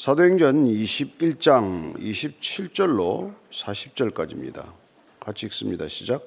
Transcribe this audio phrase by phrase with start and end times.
[0.00, 4.64] 사도행전 21장 27절로 40절까지입니다.
[5.20, 5.88] 같이 읽습니다.
[5.88, 6.22] 시작.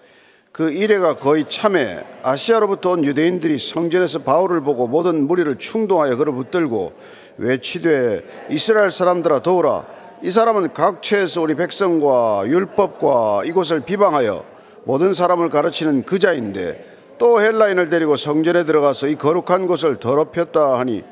[0.52, 6.94] 그 이래가 거의 참에 아시아로부터 온 유대인들이 성전에서 바울을 보고 모든 무리를 충동하여 그를 붙들고
[7.38, 9.88] 외치되 이스라엘 사람들아 도우라
[10.22, 14.46] 이 사람은 각처에서 우리 백성과 율법과 이곳을 비방하여
[14.84, 21.04] 모든 사람을 가르치는 그자인데 또 헬라인을 데리고 성전에 들어가서 이 거룩한 곳을 더럽혔다 하니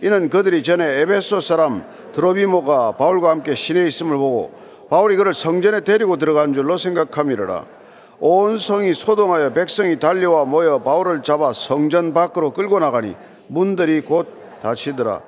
[0.00, 1.84] 이는 그들이 전에 에베소 사람
[2.14, 4.52] 드로비모가 바울과 함께 시내에 있음을 보고
[4.88, 7.64] 바울이 그를 성전에 데리고 들어간 줄로 생각함이라.
[8.20, 13.16] 온 성이 소동하여 백성이 달려와 모여 바울을 잡아 성전 밖으로 끌고 나가니
[13.48, 14.28] 문들이 곧
[14.62, 15.20] 닫히더라.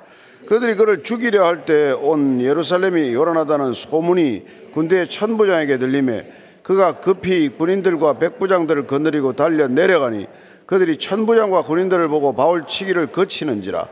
[0.47, 8.14] 그들이 그를 죽이려 할 때 온 예루살렘이 요란하다는 소문이 군대의 천부장에게 들림에 그가 급히 군인들과
[8.19, 10.27] 백부장들을 거느리고 달려 내려가니
[10.66, 13.89] 그들이 천부장과 군인들을 보고 바울 치기를 거치는지라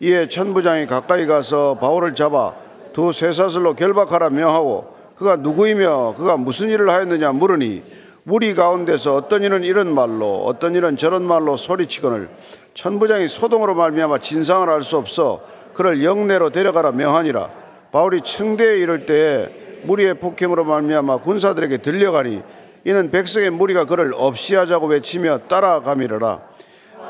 [0.00, 2.54] 이에 천부장이 가까이 가서 바울을 잡아
[2.92, 7.82] 두 쇠사슬로 결박하라 명하고 그가 누구이며 그가 무슨 일을 하였느냐 물으니
[8.24, 12.28] 무리 가운데서 어떤 이는 이런 말로 어떤 이는 저런 말로 소리치거늘
[12.74, 15.40] 천부장이 소동으로 말미암아 진상을 알 수 없어
[15.72, 17.50] 그를 영내로 데려가라 명하니라.
[17.92, 22.42] 바울이 청대에 이를 때에 무리의 폭행으로 말미암아 군사들에게 들려가니
[22.84, 26.40] 이는 백성의 무리가 그를 없이 하자고 외치며 따라가미르라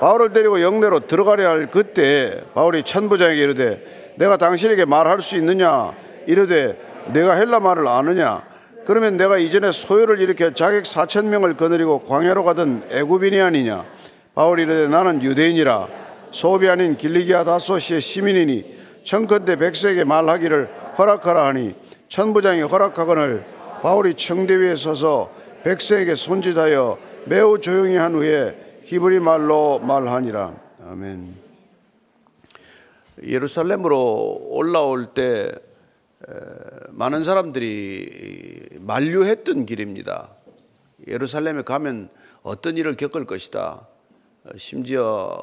[0.00, 5.92] 바울을 데리고 영내로 들어가려 할 그때 바울이 천부장에게 이르되 내가 당신에게 말할 수 있느냐?
[6.26, 6.78] 이르되
[7.12, 8.42] 내가 헬라 말을 아느냐?
[8.84, 13.84] 그러면 내가 이전에 소요를 일으켜 자객 사천 명을 거느리고 광야로 가던 애굽인이 아니냐?
[14.34, 15.88] 바울이 이르되 나는 유대인이라
[16.30, 21.74] 소비 아닌 길리기아 다소시의 시민이니 청컨대 백성에게 말하기를 허락하라 하니
[22.08, 23.44] 천부장이 허락하거늘
[23.82, 25.30] 바울이 청대 위에 서서
[25.64, 31.34] 백성에게 손짓하여 매우 조용히 한 후에 히브리 말로 말하니라 아멘.
[33.24, 35.50] 예루살렘으로 올라올 때
[36.90, 40.30] 많은 사람들이 만류했던 길입니다.
[41.08, 42.10] 예루살렘에 가면
[42.44, 43.88] 어떤 일을 겪을 것이다.
[44.54, 45.36] 심지어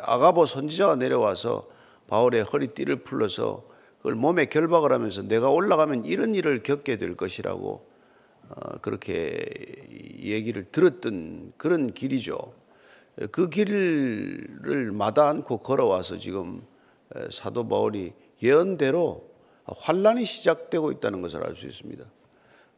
[0.00, 1.68] 아가보 선지자가 내려와서
[2.08, 3.64] 바울의 허리띠를 풀러서
[3.98, 7.88] 그걸 몸에 결박을 하면서 내가 올라가면 이런 일을 겪게 될 것이라고
[8.48, 9.38] 어, 그렇게
[10.18, 12.66] 얘기를 들었던 그런 길이죠.
[13.32, 16.62] 그 길을 마다 않고 걸어와서 지금
[17.30, 18.12] 사도 바울이
[18.42, 19.28] 예언대로
[19.64, 22.04] 환란이 시작되고 있다는 것을 알 수 있습니다.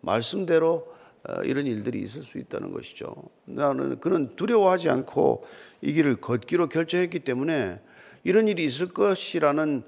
[0.00, 0.94] 말씀대로
[1.28, 3.14] 어, 이런 일들이 있을 수 있다는 것이죠.
[3.44, 5.44] 나는 그는 두려워하지 않고
[5.82, 7.78] 이 길을 걷기로 결정했기 때문에
[8.24, 9.82] 이런 일이 있을 것이라는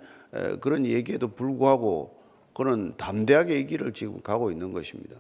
[0.61, 2.21] 그런 얘기에도 불구하고
[2.55, 5.17] 그는 담대하게 이 길을 지금 가고 있는 것입니다.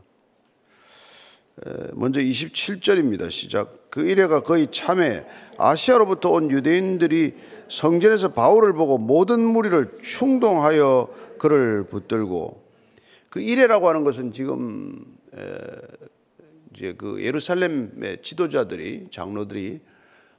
[1.92, 3.30] 먼저 27절입니다.
[3.30, 3.90] 시작.
[3.90, 5.26] 그 이래가 거의 참에
[5.58, 7.34] 아시아로부터 온 유대인들이
[7.68, 11.08] 성전에서 바울을 보고 모든 무리를 충동하여
[11.38, 12.62] 그를 붙들고
[13.28, 15.04] 그 이래라고 하는 것은 지금
[16.74, 19.80] 이제 그 예루살렘의 지도자들이 장로들이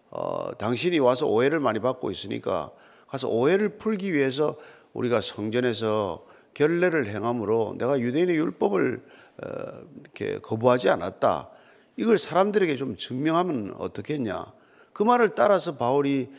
[0.10, 2.72] 어, 당신이 와서 오해를 많이 받고 있으니까
[3.08, 4.56] 가서 오해를 풀기 위해서
[4.94, 11.50] 우리가 성전에서 결례를 행함으로 내가 유대인의 율법을 어, 이렇게 거부하지 않았다.
[11.98, 14.52] 이걸 사람들에게 좀 증명하면 어떻겠냐.
[14.94, 16.30] 그 말을 따라서 바울이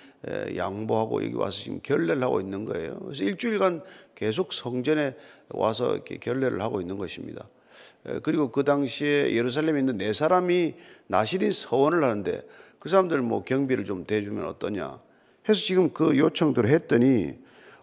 [0.56, 2.99] 양보하고 여기 와서 지금 결례를 하고 있는 거예요.
[3.00, 3.82] 그래서 일주일간
[4.15, 5.16] 계속 성전에
[5.50, 7.49] 와서 이렇게 결례를 하고 있는 것입니다.
[8.22, 10.75] 그리고 그 당시에 예루살렘에 있는 네 사람이
[11.06, 12.43] 나실인 서원을 하는데
[12.78, 15.00] 그 사람들 뭐 경비를 좀 대주면 어떠냐
[15.49, 17.34] 해서 지금 그 요청들을 했더니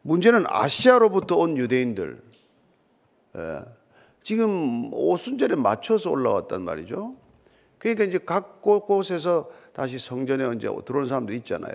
[0.04, 2.22] 문제는 아시아로부터 온 유대인들
[4.24, 7.16] 지금 오순절에 맞춰서 올라왔단 말이죠.
[7.78, 11.74] 그러니까 이제 각 곳곳에서 다시 성전에 이제 들어온 사람들 있잖아요.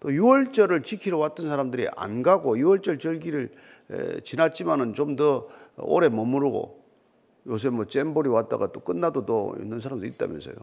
[0.00, 3.50] 또 유월절을 지키러 왔던 사람들이 안 가고 유월절 절기를
[4.22, 6.84] 지났지만은 좀 더 오래 머무르고
[7.48, 10.54] 요새 뭐 잼볼이 왔다가 또 끝나도 또 있는 사람도 있다면서요.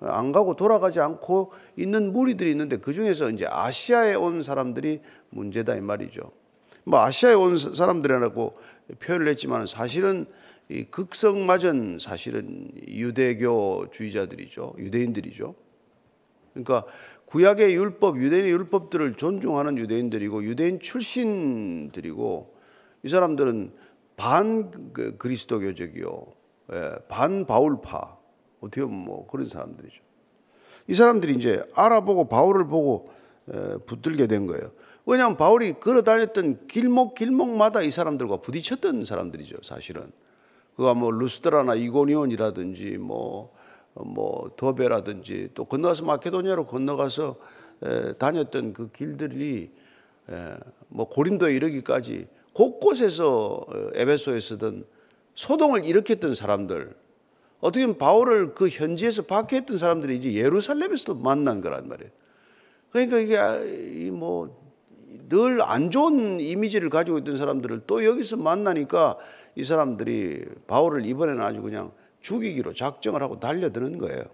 [0.00, 5.00] 안 가고 돌아가지 않고 있는 무리들이 있는데 그 중에서 이제 아시아에 온 사람들이
[5.30, 6.30] 문제다 이 말이죠.
[6.84, 8.56] 뭐 아시아에 온 사람들이라고
[9.00, 10.30] 표현을 했지만 사실은 이
[10.90, 14.74] 극성맞은 사실은 유대교주의자들이죠.
[14.78, 15.54] 유대인들이죠.
[16.52, 16.84] 그러니까
[17.26, 22.54] 구약의 율법, 유대인의 율법들을 존중하는 유대인들이고 유대인 출신들이고
[23.02, 23.72] 이 사람들은
[24.16, 26.26] 반그 그리스도교적이요,
[26.72, 28.18] 예, 반 바울파
[28.60, 30.02] 어떻게 보면 뭐 그런 사람들이죠.
[30.88, 33.08] 이 사람들이 이제 알아보고 바울을 보고
[33.86, 34.70] 붙들게 된 거예요.
[35.06, 40.12] 왜냐하면 바울이 걸어 다녔던 길목 길목마다 이 사람들과 부딪혔던 사람들이죠, 사실은.
[40.80, 43.52] 그가 뭐 루스드라나 이고니온이라든지 뭐,
[43.92, 47.36] 뭐 도베라든지 또 건너가서 마케도니아로 건너가서
[47.82, 49.70] 에, 다녔던 그 길들이
[50.30, 50.56] 에,
[50.88, 54.86] 뭐 고린도에 이르기까지 곳곳에서 어, 에베소에서든
[55.34, 56.96] 소동을 일으켰던 사람들
[57.60, 62.10] 어떻게 보면 바울을 그 현지에서 박해했던 사람들이 이제 예루살렘에서도 만난 거란 말이에요.
[62.88, 63.58] 그러니까 이게 아,
[64.12, 64.59] 뭐
[65.28, 69.16] 늘 안 좋은 이미지를 가지고 있던 사람들을 또 여기서 만나니까
[69.56, 74.24] 이 사람들이 바울을 이번에는 아주 그냥 죽이기로 작정을 하고 달려드는 거예요.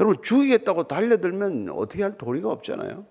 [0.00, 3.06] 여러분 죽이겠다고 달려들면 어떻게 할 도리가 없잖아요.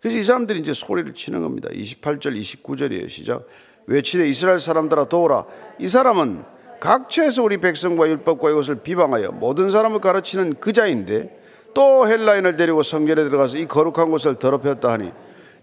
[0.00, 1.68] 그래서 이 사람들이 이제 소리를 치는 겁니다.
[1.70, 3.08] 28절, 29절이에요.
[3.08, 3.46] 시작.
[3.86, 5.46] 외치되 이스라엘 사람들아 도우라.
[5.78, 6.44] 이 사람은
[6.80, 11.37] 각처에서 우리 백성과 율법과 이것을 비방하여 모든 사람을 가르치는 그 자인데
[11.78, 15.12] 또 헬라인을 데리고 성전에 들어가서 이 거룩한 곳을 더럽혔다 하니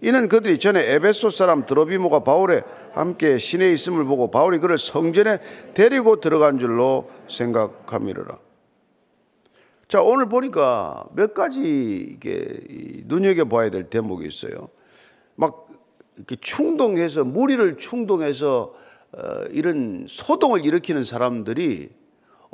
[0.00, 2.62] 이는 그들이 전에 에베소 사람 드로비모가 바울에
[2.94, 5.40] 함께 신에 있음을 보고 바울이 그를 성전에
[5.74, 8.38] 데리고 들어간 줄로 생각함이라.
[9.88, 11.60] 자, 오늘 보니까 몇 가지
[12.14, 12.60] 이게
[13.04, 14.70] 눈여겨 봐야 될 대목이 있어요.
[15.34, 15.68] 막
[16.16, 18.74] 이렇게 충동해서, 무리를 충동해서
[19.12, 21.90] 어, 이런 소동을 일으키는 사람들이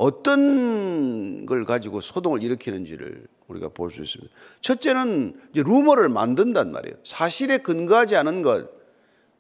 [0.03, 4.35] 어떤 걸 가지고 소동을 일으키는지를 우리가 볼 수 있습니다.
[4.61, 6.97] 첫째는 루머를 만든단 말이에요.
[7.05, 8.69] 사실에 근거하지 않은 것,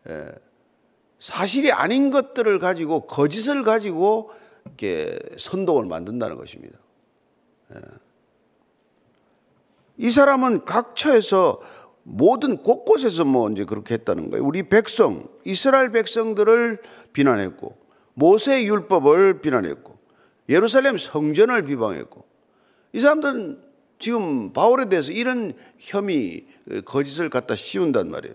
[0.08, 0.30] 예,
[1.18, 4.30] 사실이 아닌 것들을 가지고 거짓을 가지고
[4.64, 6.78] 이렇게 선동을 만든다는 것입니다.
[7.74, 7.80] 예.
[9.96, 11.60] 이 사람은 각처에서
[12.04, 14.44] 모든 곳곳에서 뭐 이제 그렇게 했다는 거예요.
[14.44, 16.82] 우리 백성, 이스라엘 백성들을
[17.12, 17.76] 비난했고,
[18.14, 19.91] 모세 율법을 비난했고,
[20.48, 22.24] 예루살렘 성전을 비방했고,
[22.92, 23.62] 이 사람들은
[23.98, 26.46] 지금 바울에 대해서 이런 혐의,
[26.84, 28.34] 거짓을 갖다 씌운단 말이에요.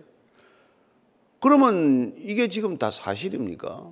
[1.39, 3.89] 그러면 이게 지금 다 사실입니까?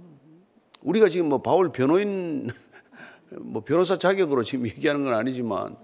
[0.81, 2.50] 우리가 지금 뭐 바울 변호인
[3.41, 5.75] 뭐 변호사 자격으로 지금 얘기하는 건 아니지만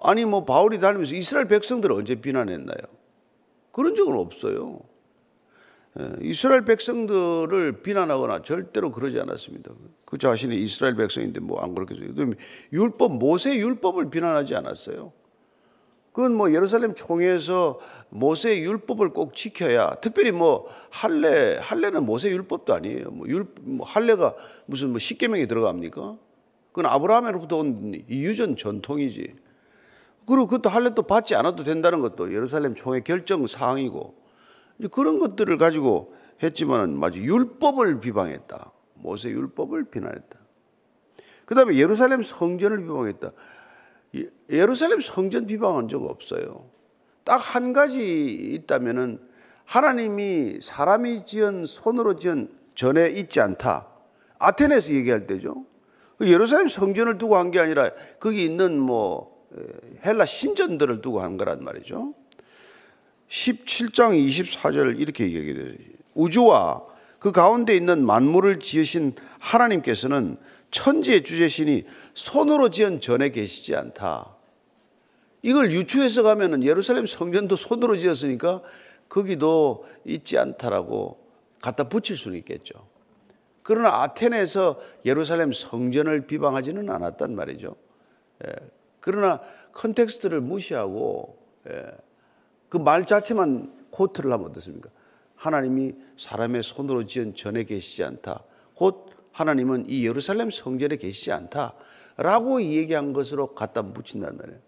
[0.00, 2.78] 아니 뭐 바울이 다니면서 이스라엘 백성들을 언제 비난했나요?
[3.72, 4.80] 그런 적은 없어요.
[5.98, 9.72] 예, 이스라엘 백성들을 비난하거나 절대로 그러지 않았습니다.
[10.14, 12.34] 그 자신이 이스라엘 백성인데 뭐 안 그렇겠어요.
[12.72, 15.12] 율법 모세 율법을 비난하지 않았어요.
[16.12, 17.80] 그건 뭐 예루살렘 총회에서
[18.10, 23.10] 모세 율법을 꼭 지켜야 특별히 뭐 할례 할례는 모세 율법도 아니에요.
[23.10, 26.16] 뭐 율, 뭐 할례가 무슨 뭐 십계명에 들어갑니까?
[26.70, 29.34] 그건 아브라함으로부터 온 유전 전통이지.
[30.26, 34.14] 그리고 그것도 할례도 받지 않아도 된다는 것도 예루살렘 총회 결정 사항이고
[34.92, 38.73] 그런 것들을 가지고 했지만은 마치 율법을 비방했다.
[38.94, 40.38] 모세 율법을 비난했다.
[41.44, 43.32] 그 다음에 예루살렘 성전을 비방했다.
[44.50, 46.70] 예루살렘 성전 비방한 적 없어요.
[47.24, 49.18] 딱 한 가지 있다면은
[49.64, 53.88] 하나님이 사람이 지은 손으로 지은 전에 있지 않다.
[54.38, 55.64] 아테네에서 얘기할 때죠.
[56.18, 57.90] 그 예루살렘 성전을 두고 한 게 아니라
[58.20, 59.46] 거기 있는 뭐
[60.04, 62.14] 헬라 신전들을 두고 한 거란 말이죠.
[63.28, 65.74] 17장 24절 이렇게 얘기돼요.
[66.14, 66.82] 우주와
[67.24, 70.36] 그 가운데 있는 만물을 지으신 하나님께서는
[70.70, 74.36] 천지의 주재시니 손으로 지은 전에 계시지 않다.
[75.40, 78.60] 이걸 유추해서 가면은 예루살렘 성전도 손으로 지었으니까
[79.08, 81.16] 거기도 있지 않다라고
[81.62, 82.74] 갖다 붙일 수는 있겠죠.
[83.62, 87.74] 그러나 아테네에서 예루살렘 성전을 비방하지는 않았단 말이죠.
[88.46, 88.52] 예.
[89.00, 89.40] 그러나
[89.72, 91.38] context를 무시하고
[91.70, 91.86] 예.
[92.68, 94.90] 그말 자체만 코트를 하면 어떻습니까?
[95.44, 98.44] 하나님이 사람의 손으로 지은 전에 계시지 않다.
[98.74, 101.74] 곧 하나님은 이 예루살렘 성전에 계시지 않다.
[102.16, 104.58] 라고 얘기한 것으로 갖다 붙인단 말이에요.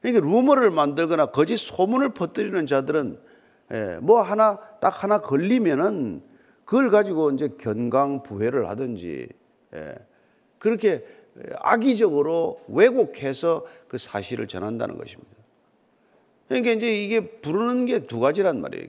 [0.00, 3.20] 그러니까 루머를 만들거나 거짓 소문을 퍼뜨리는 자들은
[3.72, 6.22] 예, 뭐 하나 딱 하나 걸리면은
[6.64, 9.28] 그걸 가지고 이제 견강 부회를 하든지
[9.74, 9.94] 예,
[10.58, 11.04] 그렇게
[11.58, 15.32] 악의적으로 왜곡해서 그 사실을 전한다는 것입니다.
[16.48, 18.88] 그러니까 이제 이게 부르는 게 두 가지란 말이에요.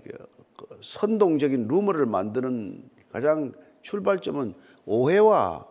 [0.75, 4.53] 그 선동적인 루머를 만드는 가장 출발점은
[4.85, 5.67] 오해와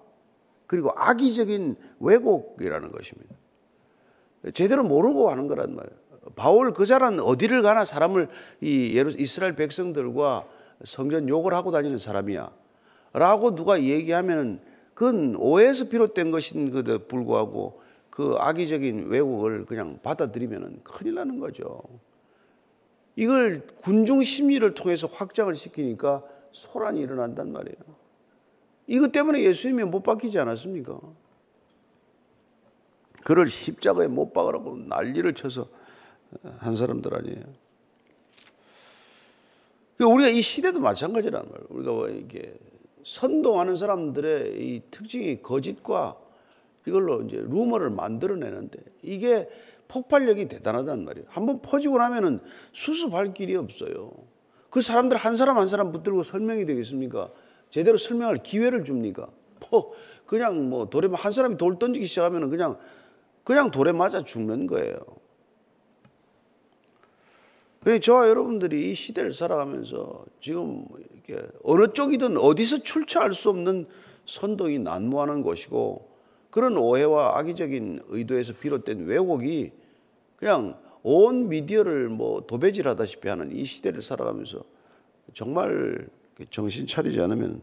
[0.66, 3.34] 그리고 악의적인 왜곡이라는 것입니다.
[4.52, 6.04] 제대로 모르고 하는 거란 말이에요.
[6.36, 8.28] 바울 그 사람 어디를 가나 사람을
[8.60, 10.46] 이 이스라엘 백성들과
[10.84, 12.50] 성전 욕을 하고 다니는 사람이야.
[13.12, 14.60] 라고 누가 얘기하면
[14.94, 17.80] 그건 오해에서 비롯된 것인 그도 불구하고
[18.10, 21.82] 그 악의적인 왜곡을 그냥 받아들이면 큰일 나는 거죠.
[23.16, 27.76] 이걸 군중 심리를 통해서 확장을 시키니까 소란이 일어난단 말이에요.
[28.86, 31.00] 이것 때문에 예수님이 못 박히지 않았습니까?
[33.24, 35.66] 그를 십자가에 못 박으라고 난리를 쳐서
[36.58, 37.42] 한 사람들 아니에요.
[39.96, 41.66] 그러니까 우리가 이 시대도 마찬가지란 말이에요.
[41.70, 42.54] 우리가 뭐 이게
[43.04, 46.18] 선동하는 사람들의 이 특징이 거짓과
[46.86, 49.48] 이걸로 이제 루머를 만들어내는데 이게
[49.94, 51.26] 폭발력이 대단하단 말이에요.
[51.30, 52.40] 한번 퍼지고 나면은
[52.72, 54.10] 수습할 길이 없어요.
[54.68, 57.30] 그 사람들 한 사람 한 사람 붙들고 설명이 되겠습니까?
[57.70, 59.28] 제대로 설명할 기회를 줍니까?
[59.70, 59.92] 뭐
[60.26, 62.76] 그냥 뭐 돌에 한 사람이 돌 던지기 시작하면 그냥
[63.44, 64.98] 그냥 돌에 맞아 죽는 거예요.
[68.02, 73.86] 저와 여러분들이 이 시대를 살아가면서 지금 이렇게 어느 쪽이든 어디서 출처할 수 없는
[74.26, 76.08] 선동이 난무하는 것이고
[76.50, 79.83] 그런 오해와 악의적인 의도에서 비롯된 왜곡이
[80.44, 84.62] 그냥 온 미디어를 뭐 도배질 하다시피 하는 이 시대를 살아가면서
[85.32, 86.06] 정말
[86.50, 87.62] 정신 차리지 않으면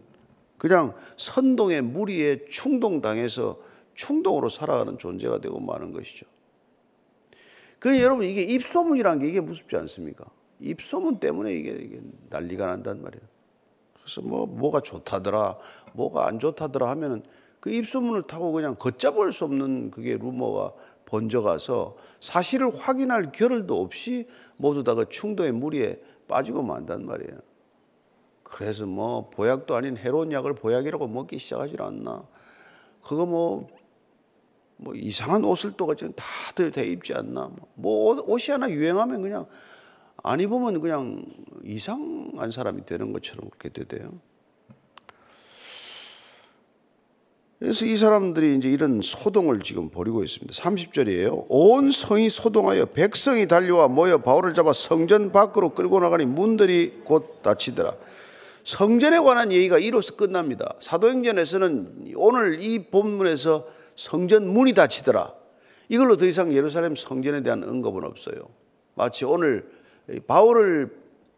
[0.57, 3.59] 그냥 선동의 무리에 충동당해서
[3.93, 6.25] 충동으로 살아가는 존재가 되고 마는 것이죠.
[7.77, 10.25] 그 여러분 이게 입소문이라는 게 이게 무섭지 않습니까?
[10.59, 13.23] 입소문 때문에 이게, 이게 난리가 난단 말이에요.
[13.93, 15.55] 그래서 뭐 뭐가 좋다더라,
[15.93, 17.21] 뭐가 안 좋다더라 하면은
[17.59, 20.73] 그 입소문을 타고 그냥 걷잡을 수 없는 그게 루머가
[21.11, 27.39] 번져가서 사실을 확인할 겨를도 없이 모두 다 그 충동의 무리에 빠지고 만단 말이에요.
[28.43, 32.23] 그래서 뭐 보약도 아닌 해로운 약을 보약이라고 먹기 시작하질 않나.
[33.01, 33.67] 그거 뭐,
[34.77, 37.51] 뭐 이상한 옷을 또 같이 다들 다 입지 않나.
[37.75, 39.45] 뭐 옷이 하나 유행하면 그냥
[40.23, 41.25] 안 입으면 그냥
[41.63, 44.11] 이상한 사람이 되는 것처럼 그렇게 되대요.
[47.61, 50.51] 그래서 이 사람들이 이제 이런 소동을 지금 벌이고 있습니다.
[50.51, 51.45] 30절이에요.
[51.47, 57.93] 온 성이 소동하여 백성이 달려와 모여 바울을 잡아 성전 밖으로 끌고 나가니 문들이 곧 닫히더라.
[58.63, 60.73] 성전에 관한 얘기가 이로써 끝납니다.
[60.79, 65.31] 사도행전에서는 오늘 이 본문에서 성전 문이 닫히더라.
[65.87, 68.37] 이걸로 더 이상 예루살렘 성전에 대한 언급은 없어요.
[68.95, 69.69] 마치 오늘
[70.25, 70.89] 바울을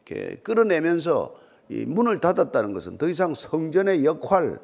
[0.05, 1.35] 이렇게 끌어내면서
[1.67, 4.59] 문을 닫았다는 것은 더 이상 성전의 역할,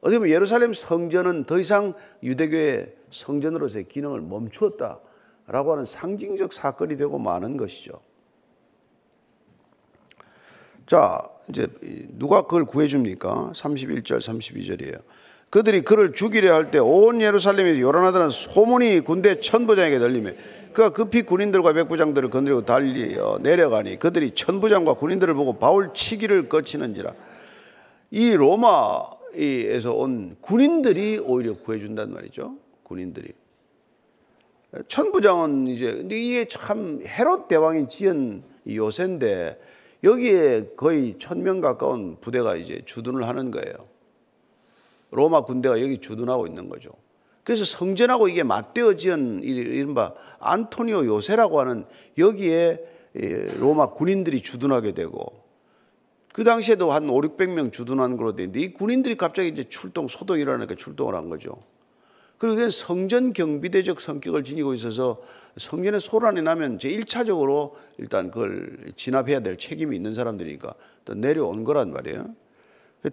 [0.00, 7.56] 어떻게 보면 예루살렘 성전은 더 이상 유대교의 성전으로서의 기능을 멈추었다라고 하는 상징적 사건이 되고 마는
[7.56, 8.00] 것이죠.
[10.86, 11.66] 자, 이제
[12.18, 13.52] 누가 그걸 구해줍니까?
[13.54, 15.00] 31절, 32절이에요.
[15.50, 20.30] 그들이 그를 죽이려 할 때 온 예루살렘에 요란하다는 소문이 군대 천부장에게 들리며
[20.72, 27.12] 그가 급히 군인들과 백부장들을 건드리고 달리 내려가니 그들이 천부장과 군인들을 보고 바울 치기를 거치는지라
[28.12, 29.02] 이 로마
[29.34, 32.56] 에서 온 군인들이 오히려 구해준단 말이죠.
[32.82, 33.32] 군인들이.
[34.88, 39.60] 천부장은 이제 근데 이게 참 헤롯 대왕이 지은 요새인데
[40.04, 43.74] 여기에 거의 천 명 가까운 부대가 이제 주둔을 하는 거예요.
[45.10, 46.90] 로마 군대가 여기 주둔하고 있는 거죠.
[47.42, 51.84] 그래서 성전하고 이게 맞대어 지은 이른바 안토니오 요새라고 하는
[52.16, 52.78] 여기에
[53.58, 55.42] 로마 군인들이 주둔하게 되고
[56.32, 61.14] 그 당시에도 한 5, 600명 주둔한 걸로 되는데 이 군인들이 갑자기 이제 출동, 소동이라니까 출동을
[61.14, 61.58] 한 거죠.
[62.38, 65.20] 그리고 성전 경비대적 성격을 지니고 있어서
[65.58, 71.92] 성전에 소란이 나면 제 1차적으로 일단 그걸 진압해야 될 책임이 있는 사람들이니까 또 내려온 거란
[71.92, 72.34] 말이에요.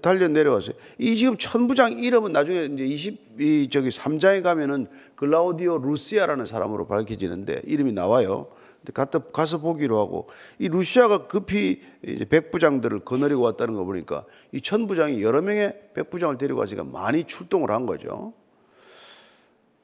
[0.02, 0.76] 달려 내려왔어요.
[0.98, 7.64] 이 지금 천부장 이름은 나중에 이제 20, 이 저기 3장에 가면은 글라우디오 루시아라는 사람으로 밝혀지는데
[7.66, 8.48] 이름이 나와요.
[8.92, 10.30] 가서, 가서 보기로 하고
[10.60, 16.60] 이 루시아가 급히 이제 백부장들을 거느리고 왔다는 거 보니까 이 천부장이 여러 명의 백부장을 데리고
[16.60, 18.34] 와서 많이 출동을 한 거죠.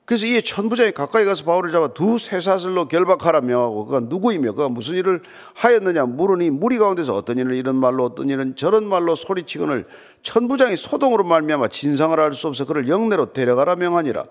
[0.06, 4.96] 그래서 이 천부장이 가까이 가서 바울을 잡아 두 쇠사슬로 결박하라 명하고 그가 누구이며 그가 무슨
[4.96, 5.22] 일을
[5.54, 9.88] 하였느냐 물으니 무리 가운데서 어떤 일을 이런 말로 어떤 일은 저런 말로 소리치거늘
[10.22, 14.26] 천부장이 소동으로 말미암아 진상을 알 수 없어 그를 영내로 데려가라 명하니라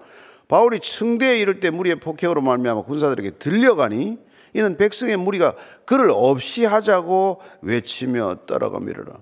[0.47, 4.19] 바울이 청대에 이를 때 무리의 폭행으로 말미암아 군사들에게 들려가니
[4.55, 5.55] 이는 백성의 무리가
[5.85, 9.21] 그를 없이 하자고 외치며 따라가미르라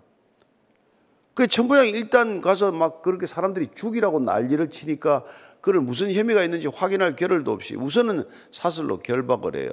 [1.35, 5.25] 그 천부장이 일단 가서 막 그렇게 사람들이 죽이라고 난리를 치니까
[5.61, 9.71] 그를 무슨 혐의가 있는지 확인할 겨를도 없이 우선은 사슬로 결박을 해요.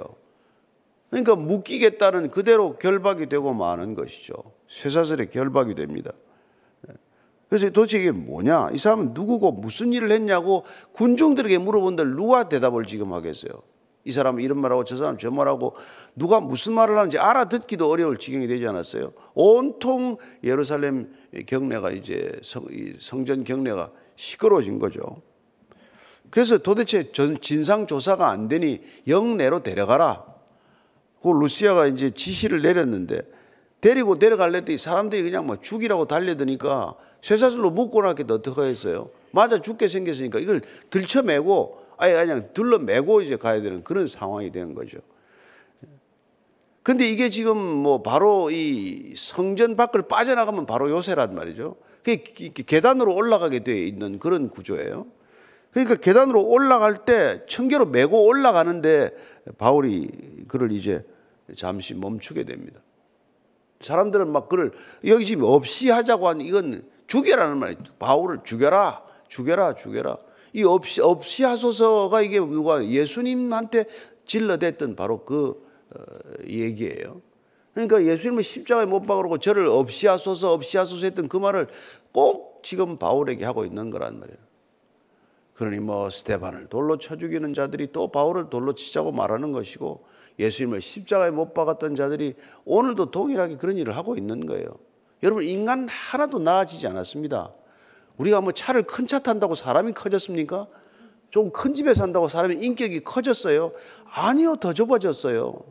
[1.10, 4.34] 그러니까 묶이겠다는 그대로 결박이 되고 마는 것이죠.
[4.68, 6.12] 쇠사슬에 결박이 됩니다.
[7.48, 8.70] 그래서 도대체 이게 뭐냐?
[8.72, 13.52] 이 사람은 누구고 무슨 일을 했냐고 군중들에게 물어본들 누가 대답을 지금 하겠어요?
[14.08, 15.76] 이 사람은 이런 말하고 저 사람 저 말하고
[16.16, 19.12] 누가 무슨 말을 하는지 알아듣기도 어려울 지경이 되지 않았어요?
[19.34, 21.12] 온통 예루살렘
[21.46, 22.64] 경례가 이제 성,
[23.26, 25.20] 전 경례가 시끄러워진 거죠.
[26.30, 27.12] 그래서 도대체
[27.42, 30.24] 진상 조사가 안 되니 영내로 데려가라.
[31.22, 33.20] 그 루시아가 이제 지시를 내렸는데
[33.82, 39.10] 데리고 내려갈랬더니 사람들이 그냥 뭐 죽이라고 달려드니까 쇠사슬로 묶고 나겠다 어떻게 했어요?
[39.32, 44.98] 맞아 죽게 생겼으니까 이걸 들쳐매고 아예 그냥 둘러매고 이제 가야 되는 그런 상황이 된 거죠.
[46.82, 51.76] 근데 이게 지금 뭐 바로 이 성전 밖을 빠져나가면 바로 요새란 말이죠.
[52.02, 55.06] 그 계단으로 올라가게 되어 있는 그런 구조예요.
[55.70, 59.10] 그러니까 계단으로 올라갈 때 청계로 메고 올라가는데
[59.58, 61.04] 바울이 그를 이제
[61.56, 62.80] 잠시 멈추게 됩니다.
[63.82, 64.72] 사람들은 막 그를
[65.04, 67.78] 여기 지금 없이 하자고 한 이건 죽여라는 말이에요.
[67.98, 70.16] 바울을 죽여라, 죽여라, 죽여라.
[70.52, 73.84] 이 없이 없이 하소서가 이게 누가 예수님한테
[74.24, 76.02] 질러댔던 바로 그 어,
[76.46, 77.20] 얘기예요.
[77.74, 81.68] 그러니까 예수님은 십자가에 못 박으라고 저를 없이 하소서, 없이 하소서 했던 그 말을
[82.12, 84.38] 꼭 지금 바울에게 하고 있는 거란 말이에요.
[85.54, 90.04] 그러니 뭐 스테반을 돌로 쳐 죽이는 자들이 또 바울을 돌로 치자고 말하는 것이고
[90.38, 94.68] 예수님을 십자가에 못 박았던 자들이 오늘도 동일하게 그런 일을 하고 있는 거예요.
[95.22, 97.52] 여러분 인간 하나도 나아지지 않았습니다.
[98.18, 100.66] 우리가 뭐 차를 큰 차 탄다고 사람이 커졌습니까?
[101.30, 103.72] 좀 큰 집에 산다고 사람이 인격이 커졌어요?
[104.10, 105.62] 아니요, 더 좁아졌어요.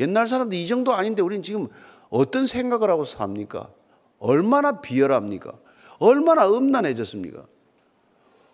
[0.00, 1.68] 옛날 사람들 이 정도 아닌데 우리는 지금
[2.10, 3.70] 어떤 생각을 하고 삽니까?
[4.18, 5.52] 얼마나 비열합니까?
[5.98, 7.44] 얼마나 음란해졌습니까?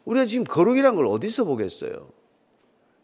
[0.05, 2.11] 우리가 지금 거룩이란 걸 어디서 보겠어요?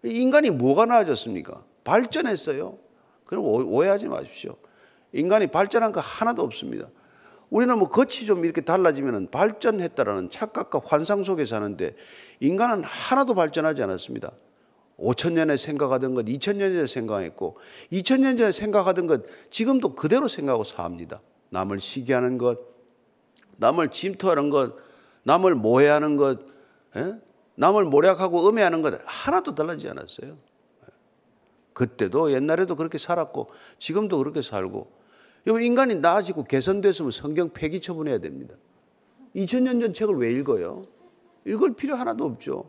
[0.05, 1.65] 인간이 뭐가 나아졌습니까?
[1.85, 2.77] 발전했어요.
[3.25, 4.57] 그럼 오해하지 마십시오.
[5.13, 6.89] 인간이 발전한 거 하나도 없습니다.
[7.51, 11.97] 우리는 뭐 겉이 좀 이렇게 달라지면 발전했다라는 착각과 환상 속에 사는데
[12.41, 14.33] 인간은 하나도 발전하지 않았습니다.
[14.99, 17.57] 5천 년에 생각하던 것 2천 년 전에 생각했고
[17.93, 21.21] 2천 년 전에 생각하던 것 지금도 그대로 생각하고 삽니다.
[21.51, 22.59] 남을 시기하는 것,
[23.57, 24.75] 남을 침투하는 것,
[25.23, 26.41] 남을 모해하는 것,
[26.97, 27.01] 에?
[27.01, 27.15] 예?
[27.55, 30.37] 남을 모략하고 음해하는 것 하나도 달라지지 않았어요.
[31.73, 34.98] 그때도 옛날에도 그렇게 살았고 지금도 그렇게 살고
[35.57, 38.55] 인간이 나아지고 개선됐으면 성경 폐기 처분해야 됩니다.
[39.35, 40.85] 2000년 전 책을 왜 읽어요?
[41.47, 42.69] 읽을 필요 하나도 없죠.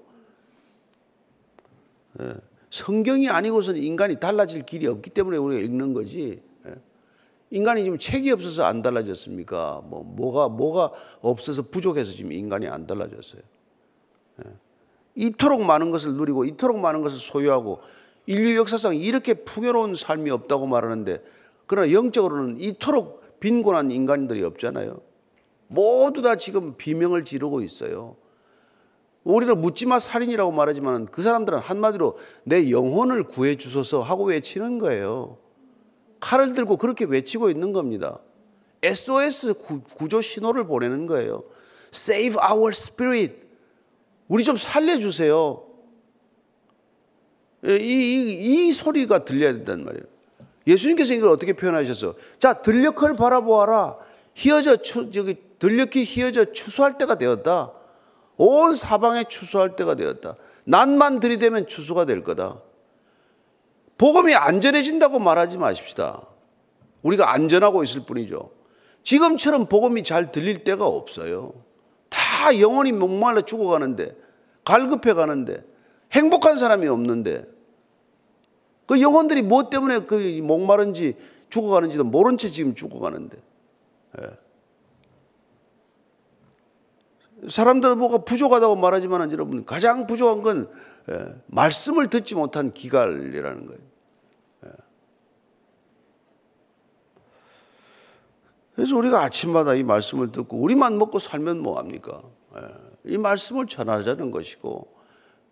[2.22, 2.36] 예.
[2.70, 6.42] 성경이 아니고서는 인간이 달라질 길이 없기 때문에 우리가 읽는 거지.
[6.66, 6.76] 예.
[7.50, 9.82] 인간이 지금 책이 없어서 안 달라졌습니까?
[9.86, 13.42] 뭐 뭐가 뭐가 없어서 부족해서 지금 인간이 안 달라졌어요.
[14.46, 14.50] 예.
[15.16, 17.82] 이토록 많은 것을 누리고 이토록 많은 것을 소유하고
[18.26, 21.22] 인류 역사상 이렇게 풍요로운 삶이 없다고 말하는데
[21.70, 25.02] 그러나 영적으로는 이토록 빈곤한 인간들이 없잖아요.
[25.68, 28.16] 모두 다 지금 비명을 지르고 있어요.
[29.24, 35.38] 우리는 묻지마 살인이라고 말하지만 그 사람들은 한마디로 내 영혼을 구해 주소서 하고 외치는 거예요.
[36.20, 38.18] 칼을 들고 그렇게 외치고 있는 겁니다.
[38.82, 39.54] SOS
[39.94, 41.44] 구조 신호를 보내는 거예요.
[41.94, 43.48] Save our spirit.
[44.28, 45.68] 우리 좀 살려주세요.
[47.66, 50.19] 이, 이, 이 소리가 들려야 된단 말이에요.
[50.68, 52.16] 예수님께서 이걸 어떻게 표현하셨어?
[52.38, 53.98] 자, 들녘을 바라보아라.
[54.36, 57.74] 휘어져, 추, 저기, 들녘이 휘어져 추수할 때가 되었다.
[58.38, 60.36] 온 사방에 추수할 때가 되었다.
[60.64, 62.62] 난만 들이대면 추수가 될 거다.
[63.98, 66.26] 복음이 안전해진다고 말하지 마십시다.
[67.04, 68.52] 우리가 안전하고 있을 뿐이죠.
[69.04, 71.54] 지금처럼 복음이 잘 들릴 때가 없어요.
[72.10, 74.16] 다 영혼이 목말라 죽어가는데,
[74.64, 75.64] 갈급해 가는데,
[76.12, 77.46] 행복한 사람이 없는데,
[78.90, 81.16] 그 영혼들이 뭐 때문에 그 목마른지
[81.52, 83.38] 죽어가는지도 모른 채 지금 죽어가는데.
[84.20, 84.30] 예.
[87.48, 90.72] 사람들은 뭐가 부족하다고 말하지만 여러분 가장 부족한 건
[91.08, 93.82] 예, 말씀을 듣지 못한 기갈이라는 거예요.
[94.66, 94.70] 예.
[98.74, 102.24] 그래서 우리가 아침마다 이 말씀을 듣고 우리만 먹고 살면 뭐합니까?
[102.56, 103.14] 예.
[103.14, 104.99] 이 말씀을 전하자는 것이고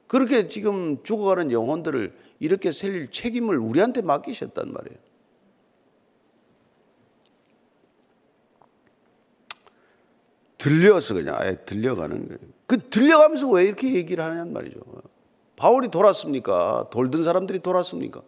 [0.08, 4.98] 그렇게 지금 죽어가는 영혼들을 이렇게 살릴 책임을 우리한테 맡기셨단 말이에요.
[10.58, 12.40] 들려서 그냥 아예 들려가는 거예요.
[12.66, 14.80] 그 들려가면서 왜 이렇게 얘기를 하냐는 말이죠.
[15.56, 16.88] 바울이 돌았습니까?
[16.92, 18.22] 돌던 사람들이 돌았습니까?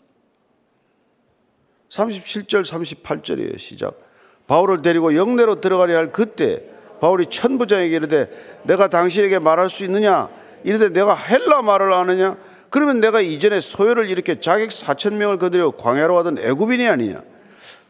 [1.90, 3.58] 37절 38절이에요.
[3.58, 4.00] 시작.
[4.48, 6.64] 바울을 데리고 영내로 들어가려 할 그때
[7.02, 10.30] 바울이 천부장에게 이르되 내가 당신에게 말할 수 있느냐?
[10.64, 12.38] 이르되 내가 헬라 말을 아느냐?
[12.70, 17.24] 그러면 내가 이전에 소요를 이렇게 자객 4천 명을 거드려 광야로 하던 애굽인이 아니냐?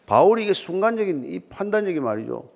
[0.06, 2.50] 바울이 이게 순간적인 이 판단력이 말이죠.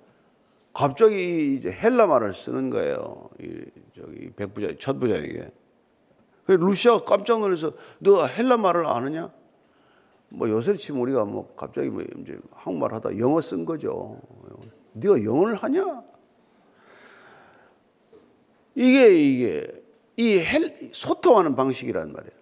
[0.72, 3.30] 갑자기 이제 헬라 말을 쓰는 거예요.
[3.40, 3.64] 이
[3.96, 5.50] 저기 백부자 첫 부자에게.
[6.46, 9.30] 루시아가 깜짝 놀라서 너 헬라 말을 아느냐?
[10.30, 14.20] 뭐 요새 치면 우리가 뭐 갑자기 뭐 이제 한국말 하다 영어 쓴 거죠.
[14.94, 16.02] 네가 영어를 하냐?
[18.74, 19.83] 이게 이게
[20.16, 22.32] 이 헬, 소통하는 방식이란 말이에요.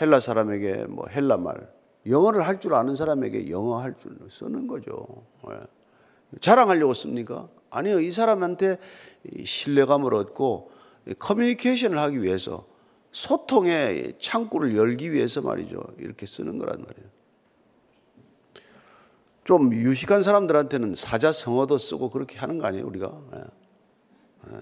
[0.00, 1.70] 헬라 사람에게 뭐 헬라 말,
[2.06, 5.24] 영어를 할 줄 아는 사람에게 영어 할 줄 쓰는 거죠.
[5.48, 5.56] 네.
[6.40, 7.48] 자랑하려고 씁니까?
[7.70, 8.00] 아니요.
[8.00, 8.78] 이 사람한테
[9.44, 10.70] 신뢰감을 얻고
[11.18, 12.66] 커뮤니케이션을 하기 위해서
[13.12, 15.82] 소통의 창구를 열기 위해서 말이죠.
[15.98, 17.10] 이렇게 쓰는 거란 말이에요.
[19.44, 23.20] 좀 유식한 사람들한테는 사자성어도 쓰고 그렇게 하는 거 아니에요, 우리가?
[23.32, 23.38] 네.
[24.52, 24.58] 네.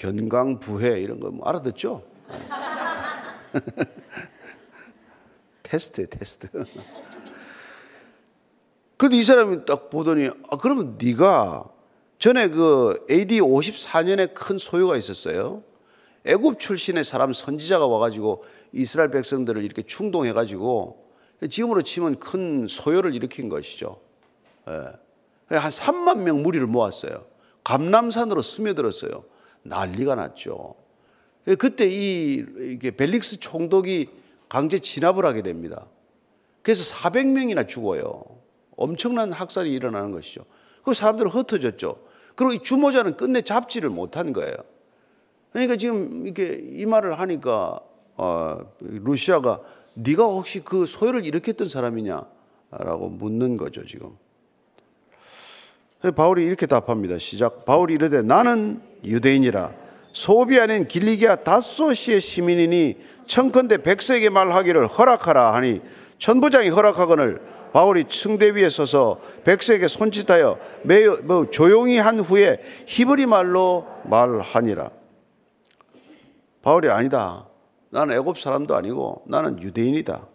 [0.00, 2.02] 견광부회 이런 거 뭐 알아듣죠?
[5.62, 6.48] 테스트 테스트.
[8.96, 11.64] 근데 이 사람이 딱 보더니 아 그러면 네가
[12.18, 15.62] 전에 그 AD 54년에 큰 소요가 있었어요.
[16.24, 21.10] 애굽 출신의 사람 선지자가 와가지고 이스라엘 백성들을 이렇게 충동해가지고
[21.48, 24.00] 지금으로 치면 큰 소요를 일으킨 것이죠.
[24.68, 25.56] 예.
[25.56, 27.24] 한 3만 명 무리를 모았어요.
[27.64, 29.24] 감남산으로 스며들었어요.
[29.62, 30.74] 난리가 났죠.
[31.48, 34.08] 예, 그때 이 벨릭스 총독이
[34.48, 35.86] 강제 진압을 하게 됩니다.
[36.62, 38.24] 그래서 400명이나 죽어요.
[38.76, 40.44] 엄청난 학살이 일어나는 것이죠.
[40.82, 42.00] 그 사람들은 흩어졌죠.
[42.34, 44.54] 그리고 이 주모자는 끝내 잡지를 못한 거예요.
[45.52, 47.80] 그러니까 지금 이렇게 이 말을 하니까
[48.16, 49.60] 어, 루시아가
[49.94, 54.16] 네가 혹시 그 소요를 일으켰던 사람이냐라고 묻는 거죠 지금.
[56.16, 57.18] 바울이 이렇게 답합니다.
[57.18, 57.66] 시작.
[57.66, 59.72] 바울이 이르되 나는 유대인이라
[60.12, 65.80] 소비 아닌 길리기아 다소시의 시민이니 청컨대 백성에게 말하기를 허락하라 하니
[66.18, 67.40] 천부장이 허락하거늘
[67.72, 74.90] 바울이 층대 위에 서서 백성에게 손짓하여 매우 뭐 조용히 한 후에 히브리 말로 말하니라.
[76.62, 77.46] 바울이 아니다.
[77.90, 80.26] 나는 애굽 사람도 아니고 나는 유대인이다.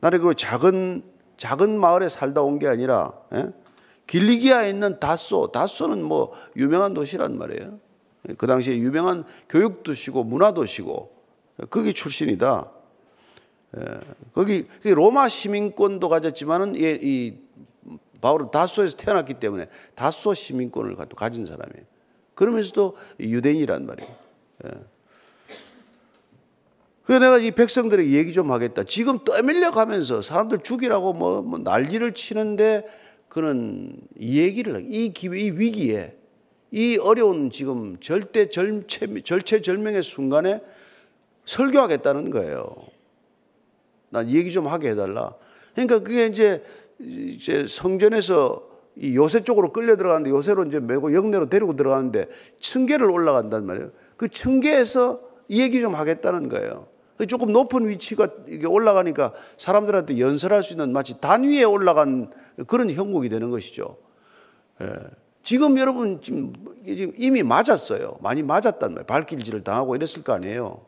[0.00, 1.02] 나는 그 작은
[1.36, 3.38] 작은 마을에 살다 온 게 아니라 에?
[3.38, 3.46] 예?
[4.06, 7.78] 길리기아에 있는 다소, 다소는 뭐 유명한 도시란 말이에요.
[8.38, 11.14] 그 당시에 유명한 교육 도시고 문화 도시고
[11.70, 12.70] 거기 출신이다.
[13.76, 14.00] 예,
[14.32, 17.38] 거기 로마 시민권도 가졌지만은 이
[18.20, 21.84] 바울은 다소에서 태어났기 때문에 다소 시민권을 가진 사람이에요.
[22.34, 24.10] 그러면서도 유대인이란 말이에요.
[24.64, 24.70] 예.
[27.04, 28.84] 그래서 내가 이 백성들에게 얘기 좀 하겠다.
[28.84, 32.86] 지금 떠밀려 가면서 사람들 죽이라고 뭐, 뭐 난리를 치는데
[33.28, 36.16] 그는 이 얘기를, 이 기회, 이 위기에,
[36.74, 40.60] 이 어려운 지금 절대 절체, 절체절명의 순간에
[41.44, 42.74] 설교하겠다는 거예요.
[44.10, 45.36] 난 얘기 좀 하게 해달라.
[45.72, 46.64] 그러니까 그게 이제,
[46.98, 52.26] 이제 성전에서 이 요새 쪽으로 끌려 들어가는데 요새로 이제 메고 영내로 데리고 들어가는데
[52.58, 53.92] 층계를 올라간단 말이에요.
[54.16, 56.88] 그 층계에서 이 얘기 좀 하겠다는 거예요.
[57.28, 62.32] 조금 높은 위치가 이게 올라가니까 사람들한테 연설할 수 있는 마치 단 위에 올라간
[62.66, 63.96] 그런 형국이 되는 것이죠.
[64.82, 64.92] 예.
[65.44, 66.54] 지금 여러분 지금,
[66.86, 68.16] 이미 맞았어요.
[68.20, 69.06] 많이 맞았단 말이에요.
[69.06, 70.84] 발길질을 당하고 이랬을 거 아니에요.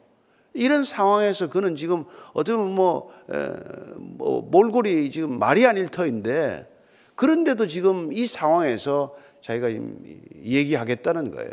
[0.54, 3.52] 이런 상황에서 그는 지금 어쩌면 뭐, 에,
[3.96, 6.66] 뭐 몰골이 지금 말이 아닐 터인데
[7.14, 9.70] 그런데도 지금 이 상황에서 자기가
[10.42, 11.50] 얘기하겠다는 거예요.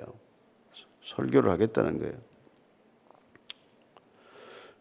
[1.06, 2.14] 설교를 하겠다는 거예요.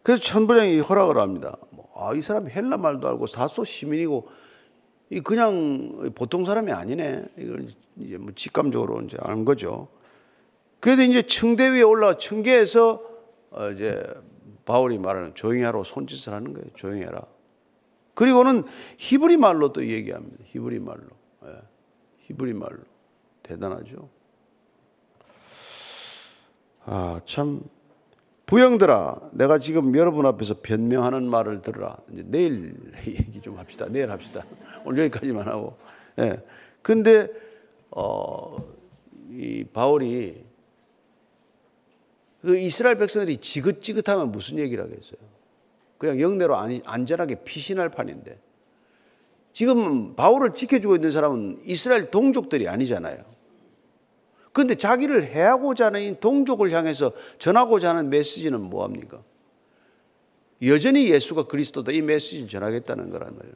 [0.01, 1.57] 그래서 천부장이 허락을 합니다.
[1.71, 4.29] 뭐, 아, 이 사람이 헬라 말도 알고 다소 시민이고
[5.13, 7.25] 이 그냥 보통 사람이 아니네.
[7.37, 9.87] 이걸 이제 뭐 직감적으로 이제 아는 거죠.
[10.79, 13.01] 그래도 이제 층대 위에 올라 층계에서
[13.51, 14.03] 어 이제
[14.65, 16.67] 바울이 말하는 조용히 하라고 손짓을 하는 거예요.
[16.73, 17.21] 조용히 해라.
[18.15, 18.63] 그리고는
[18.97, 20.37] 히브리 말로 또 얘기합니다.
[20.45, 21.07] 히브리 말로.
[21.45, 21.57] 예.
[22.21, 22.79] 히브리 말로.
[23.43, 24.09] 대단하죠.
[26.85, 27.61] 아, 참
[28.53, 31.97] 부영들아, 내가 지금 여러분 앞에서 변명하는 말을 들으라.
[32.11, 32.75] 이제 내일
[33.07, 33.87] 얘기 좀 합시다.
[33.89, 34.45] 내일 합시다.
[34.85, 35.75] 오늘 여기까지만 하고.
[36.19, 36.37] 예.
[36.83, 37.29] 근데,
[37.89, 38.63] 어,
[39.31, 40.45] 이 바울이
[42.43, 45.17] 그 이스라엘 백성들이 지긋지긋하면 무슨 얘기를 하겠어요?
[45.97, 48.39] 그냥 영내로 안전하게 피신할 판인데.
[49.51, 53.32] 지금 바울을 지켜주고 있는 사람은 이스라엘 동족들이 아니잖아요.
[54.53, 59.19] 그런데 자기를 해하고자 하는 동족을 향해서 전하고자 하는 메시지는 뭐합니까?
[60.65, 63.55] 여전히 예수가 그리스도다 이 메시지를 전하겠다는 거란 말이에요.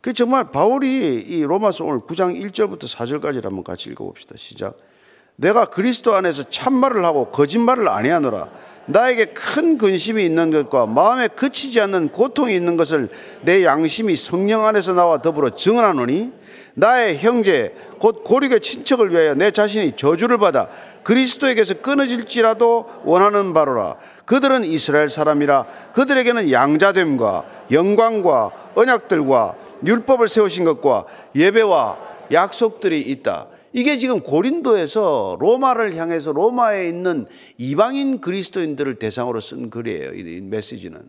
[0.00, 4.34] 그 정말 바울이 이 로마서 오늘 9장 1절부터 4절까지 한번 같이 읽어봅시다.
[4.36, 4.76] 시작.
[5.36, 8.50] 내가 그리스도 안에서 참말을 하고 거짓말을 아니하노라.
[8.86, 13.08] 나에게 큰 근심이 있는 것과 마음에 그치지 않는 고통이 있는 것을
[13.42, 16.32] 내 양심이 성령 안에서 나와 더불어 증언하노니
[16.80, 20.68] 나의 형제 곧 고륙의 친척을 위하여 내 자신이 저주를 받아
[21.02, 31.98] 그리스도에게서 끊어질지라도 원하는 바로라 그들은 이스라엘 사람이라 그들에게는 양자됨과 영광과 언약들과 율법을 세우신 것과 예배와
[32.32, 33.48] 약속들이 있다.
[33.72, 37.26] 이게 지금 고린도에서 로마를 향해서 로마에 있는
[37.58, 40.12] 이방인 그리스도인들을 대상으로 쓴 글이에요.
[40.14, 41.00] 이 메시지는.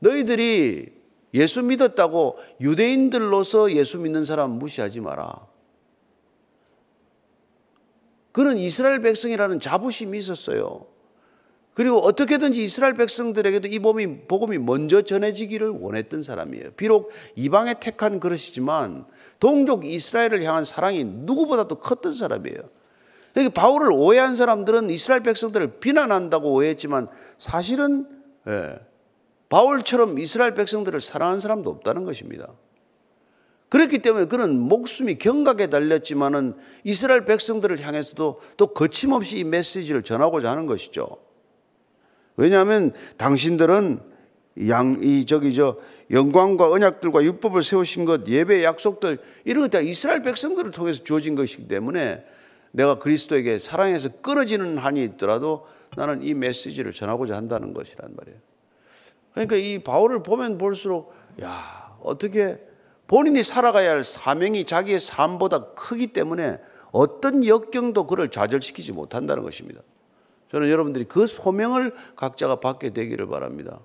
[0.00, 0.97] 너희들이
[1.34, 5.46] 예수 믿었다고 유대인들로서 예수 믿는 사람 무시하지 마라.
[8.32, 10.86] 그는 이스라엘 백성이라는 자부심이 있었어요.
[11.74, 16.72] 그리고 어떻게든지 이스라엘 백성들에게도 이 복음이, 복음이 먼저 전해지기를 원했던 사람이에요.
[16.72, 19.06] 비록 이방에 택한 그릇이지만
[19.38, 22.58] 동족 이스라엘을 향한 사랑이 누구보다도 컸던 사람이에요.
[23.36, 27.06] 여기 바울을 오해한 사람들은 이스라엘 백성들을 비난한다고 오해했지만
[27.38, 28.08] 사실은
[28.48, 28.80] 예,
[29.48, 32.48] 바울처럼 이스라엘 백성들을 사랑하는 사람도 없다는 것입니다.
[33.68, 40.66] 그렇기 때문에 그는 목숨이 경각에 달렸지만은 이스라엘 백성들을 향해서도 또 거침없이 이 메시지를 전하고자 하는
[40.66, 41.18] 것이죠.
[42.36, 44.00] 왜냐하면 당신들은
[44.68, 45.76] 양, 이, 저기, 저,
[46.10, 52.24] 영광과 언약들과 율법을 세우신 것, 예배 약속들, 이런 것들 이스라엘 백성들을 통해서 주어진 것이기 때문에
[52.72, 58.47] 내가 그리스도에게 사랑해서 끊어지는 한이 있더라도 나는 이 메시지를 전하고자 한다는 것이란 말이에요.
[59.38, 62.58] 그러니까 이 바울을 보면 볼수록, 야, 어떻게
[63.06, 66.58] 본인이 살아가야 할 사명이 자기의 삶보다 크기 때문에
[66.90, 69.80] 어떤 역경도 그를 좌절시키지 못한다는 것입니다.
[70.50, 73.78] 저는 여러분들이 그 소명을 각자가 받게 되기를 바랍니다.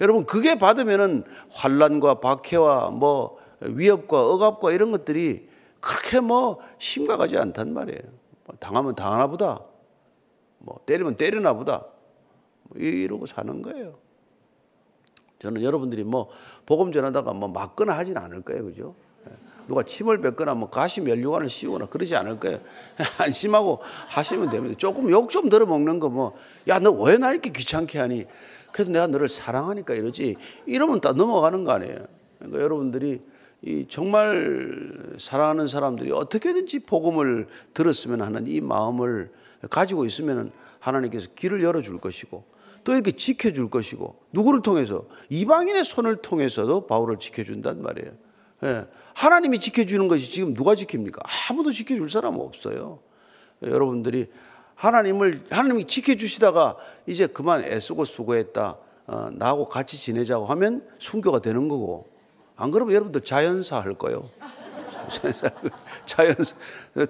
[0.00, 5.48] 여러분 그게 받으면은 환란과 박해와 뭐 위협과 억압과 이런 것들이
[5.80, 8.02] 그렇게 뭐 심각하지 않단 말이에요.
[8.44, 9.60] 뭐 당하면 당하나 보다.
[10.58, 11.84] 뭐 때리면 때리나 보다.
[12.64, 14.09] 뭐 이러고 사는 거예요.
[15.40, 16.28] 저는 여러분들이 뭐
[16.66, 18.64] 복음 전하다가 뭐 맞거나 하진 않을 거예요.
[18.64, 18.94] 그죠?
[19.68, 22.58] 누가 침을 뱉거나 뭐 가시 멸류관을 씌우거나 그러지 않을 거예요.
[23.18, 24.74] 안심하고 하시면 됩니다.
[24.76, 26.34] 조금 욕 좀 들어먹는 거 뭐,
[26.68, 28.26] 야, 너 왜 나 이렇게 귀찮게 하니?
[28.72, 30.36] 그래도 내가 너를 사랑하니까 이러지.
[30.66, 32.04] 이러면 다 넘어가는 거 아니에요.
[32.38, 33.20] 그러니까 여러분들이
[33.62, 39.30] 이 정말 사랑하는 사람들이 어떻게든지 복음을 들었으면 하는 이 마음을
[39.70, 40.50] 가지고 있으면
[40.80, 42.42] 하나님께서 길을 열어줄 것이고
[42.84, 48.12] 또 이렇게 지켜줄 것이고 누구를 통해서 이방인의 손을 통해서도 바울을 지켜준단 말이에요.
[48.64, 48.86] 예.
[49.14, 51.18] 하나님이 지켜주는 것이 지금 누가 지킵니까?
[51.48, 53.00] 아무도 지켜줄 사람 없어요.
[53.62, 54.28] 여러분들이
[54.74, 58.78] 하나님을 하나님이 지켜주시다가 이제 그만 애쓰고 수고했다.
[59.06, 62.08] 어, 나하고 같이 지내자고 하면 순교가 되는 거고
[62.56, 64.30] 안 그러면 여러분들 자연사 할 거예요.
[65.10, 65.50] 자연사,
[66.06, 66.54] 자연사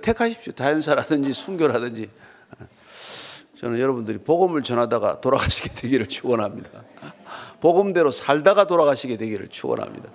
[0.01, 0.53] 택하십시오.
[0.55, 2.09] 자연사라든지 순교라든지
[3.61, 6.71] 저는 여러분들이 복음을 전하다가 돌아가시게 되기를 축원합니다.
[7.61, 10.09] 복음대로 살다가 돌아가시게 되기를 축원합니다.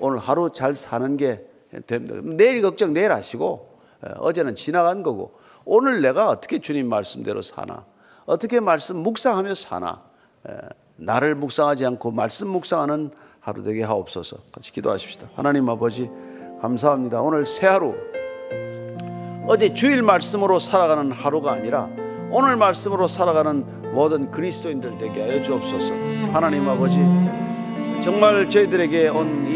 [0.00, 1.40] 오늘 하루 잘 사는 게
[1.86, 2.16] 됩니다.
[2.24, 7.84] 내일 걱정 내일 하시고 예, 어제는 지나간 거고 오늘 내가 어떻게 주님 말씀대로 사나
[8.26, 10.02] 어떻게 말씀 묵상하며 사나
[10.48, 10.56] 예,
[10.96, 15.28] 나를 묵상하지 않고 말씀 묵상하는 하루 되게 하옵소서 같이 기도하십시다.
[15.36, 16.10] 하나님 아버지
[16.60, 17.22] 감사합니다.
[17.22, 17.94] 오늘 새 하루
[19.46, 21.99] 어제 주일 말씀으로 살아가는 하루가 아니라
[22.30, 25.92] 오늘 말씀으로 살아가는 모든 그리스도인들 되게 하여 주옵소서.
[26.32, 26.98] 하나님 아버지
[28.02, 29.46] 정말 저희들에게 온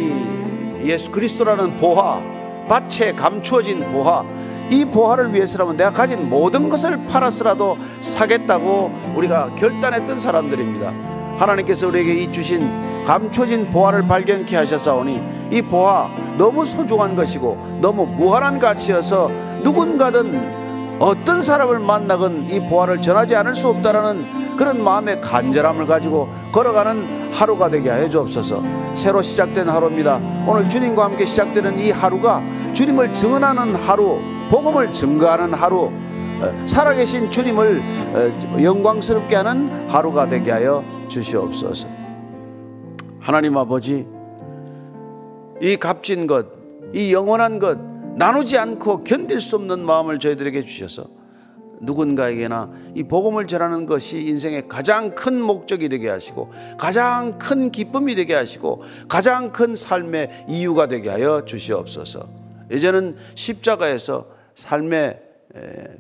[0.85, 2.21] 이 예수 그리스도라는 보화,
[2.69, 4.23] 밭에 감추어진 보화,
[4.71, 10.93] 이 보화를 위해서라면 내가 가진 모든 것을 팔았으라도 사겠다고 우리가 결단했던 사람들입니다.
[11.39, 18.59] 하나님께서 우리에게 이 주신 감춰진 보화를 발견케 하셨사오니 이 보화 너무 소중한 것이고 너무 무한한
[18.59, 19.31] 가치여서
[19.63, 20.64] 누군가든
[21.01, 27.69] 어떤 사람을 만나건 이 보화를 전하지 않을 수 없다라는 그런 마음의 간절함을 가지고 걸어가는 하루가
[27.69, 28.63] 되게 하여 주옵소서.
[28.95, 30.21] 새로 시작된 하루입니다.
[30.47, 32.43] 오늘 주님과 함께 시작되는 이 하루가
[32.75, 35.91] 주님을 증언하는 하루, 복음을 증거하는 하루,
[36.41, 37.83] 어, 살아계신 주님을
[38.15, 41.89] 어, 영광스럽게 하는 하루가 되게 하여 주시옵소서.
[43.19, 44.07] 하나님 아버지,
[45.61, 46.47] 이 값진 것,
[46.93, 47.79] 이 영원한 것,
[48.17, 51.09] 나누지 않고 견딜 수 없는 마음을 저희들에게 주셔서
[51.81, 58.35] 누군가에게나 이 복음을 전하는 것이 인생의 가장 큰 목적이 되게 하시고 가장 큰 기쁨이 되게
[58.35, 62.29] 하시고 가장 큰 삶의 이유가 되게 하여 주시옵소서.
[62.73, 65.21] 이제는 십자가에서 삶의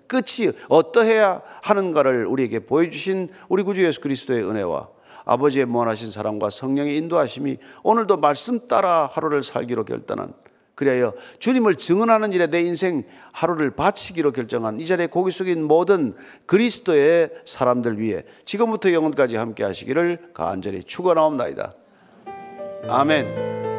[0.07, 4.89] 끝이 어떠해야 하는가를 우리에게 보여주신 우리 구주 예수 그리스도의 은혜와
[5.25, 10.33] 아버지의 무한하신 사랑과 성령의 인도하심이 오늘도 말씀 따라 하루를 살기로 결단한
[10.75, 16.15] 그래야 주님을 증언하는 일에 내 인생 하루를 바치기로 결정한 이 자리에 고기 숙인 모든
[16.47, 21.75] 그리스도의 사람들 위해 지금부터 영원까지 함께 하시기를 간절히 축원하옵나이다.
[22.89, 23.74] 아멘.